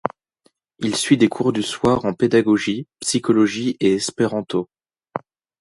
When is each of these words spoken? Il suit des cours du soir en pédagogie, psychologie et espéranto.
Il 0.79 0.95
suit 0.95 1.15
des 1.19 1.27
cours 1.29 1.53
du 1.53 1.61
soir 1.61 2.05
en 2.05 2.15
pédagogie, 2.15 2.87
psychologie 3.01 3.77
et 3.79 3.93
espéranto. 3.93 4.67